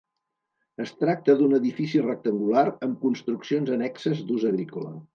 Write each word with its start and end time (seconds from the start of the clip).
Es 0.85 0.93
tracta 1.01 1.35
d'un 1.41 1.53
edifici 1.59 2.03
rectangular 2.07 2.65
amb 2.89 3.01
construccions 3.07 3.75
annexes 3.79 4.29
d'ús 4.31 4.53
agrícola. 4.55 5.01